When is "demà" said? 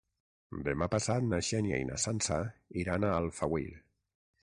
0.67-0.87